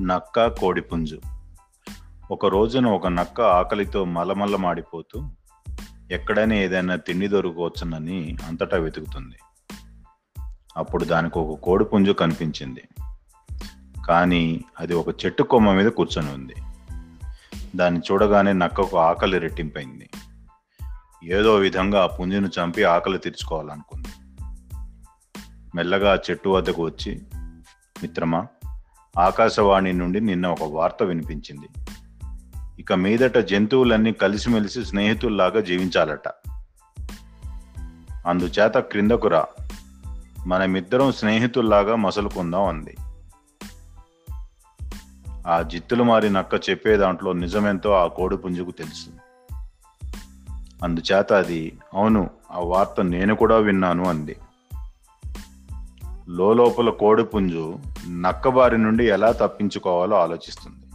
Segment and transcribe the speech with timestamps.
[0.00, 1.20] నక్క కోడిపుంజు.
[2.30, 5.30] ఒక రోజున ఒక నక్క ఆకలితో మలమల్ల మాడిపోతూ
[6.10, 9.36] ఎక్కడైనా ఏదైనా తిండి దొరకవచ్చునని అంతటా వెతుకుతుంది.
[10.76, 12.82] అప్పుడు దానికి ఒక కోడిపుంజు కనిపించింది.
[14.08, 16.54] కానీ అది ఒక చెట్టు కొమ్మ మీద కూర్చొని ఉంది.
[17.76, 20.10] దాన్ని చూడగానే నక్కకు ఆకలి రెట్టింపైంది.
[21.24, 24.08] ఏదో విధంగా ఆ పుంజును చంపి ఆకలి తీర్చుకోవాలనుకుంది.
[25.74, 27.22] మెల్లగా ఆ చెట్టు వద్దకు వచ్చి
[28.02, 28.46] మిత్రమా
[29.18, 31.68] ఆకాశవాణి నుండి నిన్న ఒక వార్త వినిపించింది.
[32.78, 36.28] ఇక మీదట జంతువులన్నీ కలిసిమెలిసి స్నేహితుల్లాగా జీవించాలట.
[38.26, 39.46] అందుచేత క్రిందకు రా.
[40.46, 42.96] మనమిద్దరం స్నేహితుల్లాగా మసలుకుందాం అంది.
[45.46, 49.10] ఆ జిత్తులు మారి నక్క చెప్పే దాంట్లో నిజమెంతో ఆ కోడి పుంజుకు తెలుసు.
[50.84, 54.36] అందుచేత అది అవును ఆ వార్త నేను కూడా విన్నాను అంది.
[56.28, 60.86] లోపల కోడిపుంజు నక్కబారి నక్క బారి నుండి ఎలా తప్పించుకోవాలో ఆలోచిస్తుంది.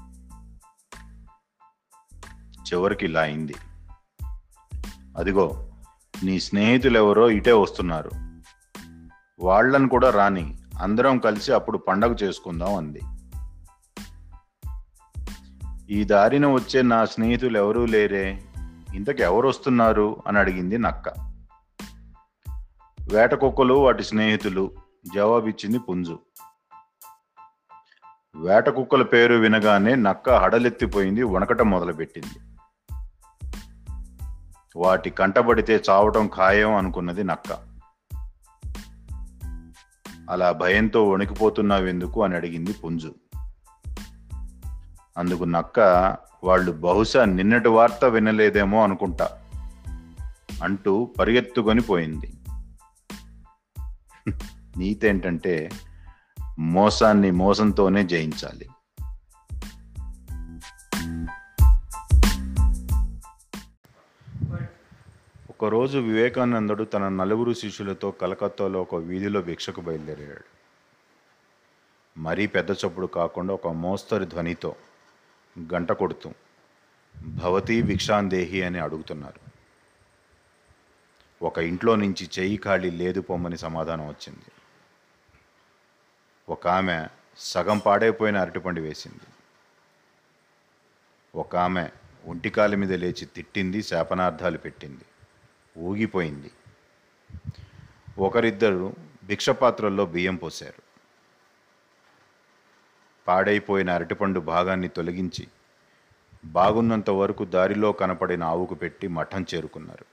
[2.60, 3.56] చివరికి ఇలా అయింది.
[5.18, 5.70] అదిగో
[6.24, 8.12] నీ స్నేహితులు ఎవరో ఇటే వస్తున్నారు.
[9.40, 13.02] వాళ్ళని కూడా రాని అందరం కలిసి అప్పుడు పండగ చేసుకుందాం అంది.
[15.90, 18.44] ఈ దారిన వచ్చే నా స్నేహితులు ఎవరూ లేరే
[18.94, 21.10] ఇంతకు ఎవరు వస్తున్నారు అని అడిగింది నక్క.
[23.14, 26.20] వేట కుక్కలు వాటి స్నేహితులు జవాబిచ్చింది పుంజు.
[28.36, 32.40] వేట కుక్కల పేరు వినగానే నక్క హడలెత్తిపోయింది వణకటం మొదలుపెట్టింది.
[34.76, 37.70] వాటి కంటబడితే చావటం ఖాయం అనుకున్నది నక్క.
[40.30, 43.16] అలా భయంతో వణికిపోతున్నావెందుకు అని అడిగింది పుంజు.
[45.18, 45.80] అందుకు నక్క
[46.44, 49.30] వాళ్ళు బహుశా నిన్నటి వార్త వినలేదేమో అనుకుంటా
[50.64, 52.34] అంటూ పరిగెత్తుకొని పోయింది.
[54.80, 55.70] నీతేంటంటే
[56.60, 58.70] మోసాన్ని మోసంతోనే జయించాలి.
[65.50, 70.60] ఒకరోజు వివేకానందుడు తన నలుగురు శిష్యులతో కలకత్తాలో ఒక వీధిలో భిక్షకు బయలుదేరాడు.
[72.20, 74.76] మరీ పెద్ద చప్పుడు కాకుండా ఒక మోస్తరు ధ్వనితో
[75.74, 76.32] గంట కొడుతూ
[77.28, 79.50] భవతీ భిక్షాందేహి అని అడుగుతున్నారు.
[81.46, 84.52] ఒక ఇంట్లో నుంచి చెయ్యి ఖాళీ లేదు పొమ్మని సమాధానం వచ్చింది.
[86.50, 89.28] ఒక ఆమె సగం పాడైపోయిన అరటిపండు వేసింది.
[91.36, 91.90] ఒక ఆమె
[92.26, 95.06] ఒంటికాలి మీద లేచి తిట్టింది శాపనార్థాలు పెట్టింది.
[95.80, 96.52] ఊగిపోయింది.
[98.18, 100.82] ఒకరిద్దరు భిక్షపాత్రల్లో బియ్యం పోశారు.
[103.28, 105.48] పాడైపోయిన అరటిపండు భాగాన్ని తొలగించి
[106.46, 110.06] బాగున్నంత వరకు దారిలో కనపడిన ఆవుకు పెట్టి మఠం చేరుకున్నారు.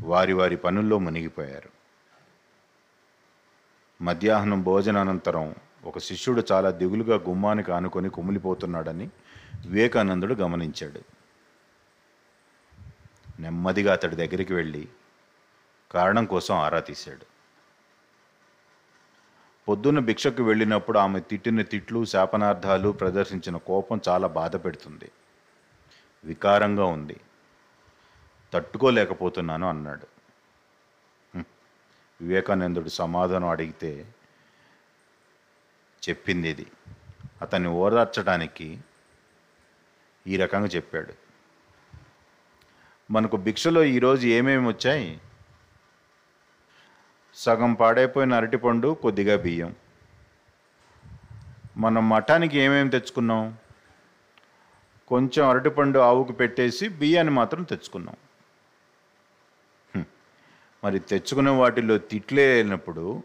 [0.00, 1.79] వారి వారి పనుల్లో మునిగిపోయారు.
[4.02, 9.10] మధ్యాహ్నం భోజనానంతరం ఒక శిష్యుడు చాలా దిగులుగా గుమ్మానికి ఆనుకొని కుమిలిపోతున్నాడని
[9.66, 11.00] వివేకానందుడు గమనించాడు.
[13.40, 14.88] నెమ్మదిగా అతడి దగ్గరికి వెళ్ళి
[15.90, 17.26] కారణం కోసం ఆరా తీశాడు.
[19.68, 25.10] పొద్దున్న భిక్షకు వెళ్ళినప్పుడు ఆమె తిట్టిన తిట్లు శాపనార్థాలు ప్రదర్శించిన కోపం చాలా బాధ పెడుతుంది.
[26.24, 27.20] వికారంగా ఉంది.
[28.52, 30.19] తట్టుకోలేకపోతున్నాను అన్నాడు.
[32.20, 34.14] వివేకానందుడు సమాధానం అడిగితే
[36.08, 36.66] చెప్పింది ఇది
[37.42, 38.78] అతన్ని ఓదార్చడానికి
[40.26, 41.14] ఈ రకంగా చెప్పాడు.
[43.10, 45.20] మనకు భిక్షలో ఈరోజు ఏమేమి వచ్చాయి?
[47.34, 49.74] సగం పాడైపోయిన అరటిపండు కొద్దిగా బియ్యం.
[51.76, 53.56] మనం మఠానికి ఏమేమి తెచ్చుకున్నాం?
[55.08, 58.16] కొంచెం అరటిపండు ఆవుకు పెట్టేసి బియ్యాన్ని మాత్రం తెచ్చుకున్నాం.
[60.84, 63.22] మరి తెచ్చుకున్న వాటిలో తిట్లే లేనప్పుడు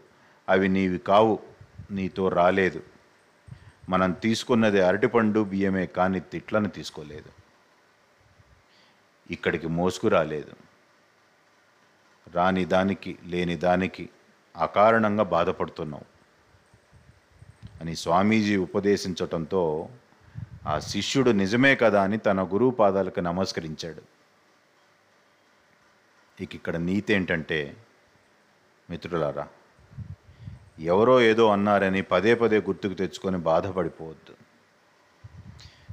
[0.48, 1.38] అవి నీవి కావు
[1.90, 2.82] నీతో రాలేదు.
[3.88, 7.30] మనం తీసుకున్నది అరటిపండు బియ్యమే కానీ తిట్లను తీసుకోలేదు.
[9.30, 10.52] ఇక్కడికి మోసుకు రాలేదు.
[12.34, 14.08] రాని దానికి లేని దానికి
[14.56, 16.04] అకారణంగా బాధపడుతున్నావు
[17.80, 19.88] అని స్వామీజీ ఉపదేశించటంతో
[20.66, 24.15] ఆ శిష్యుడు నిజమే కదా అని తన గురువు పాదాలకు నమస్కరించాడు.
[26.40, 27.76] ఇక ఇక్కడ నీతి ఏంటంటే
[28.90, 29.48] మిత్రులారా
[30.78, 34.34] ఎవరో ఏదో అన్నారని పదే పదే గుర్తుకు తెచ్చుకొని బాధపడిపోవద్దు.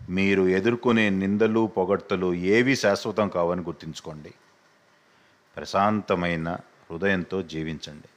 [0.09, 4.33] మీరు ఎదుర్కొనే నిందలు పొగడ్తలు ఏవి శాశ్వతం కావని గుర్తుంచుకోండి.
[5.57, 6.57] ప్రశాంతమైన
[6.91, 8.09] హృదయంతో జీవించండి.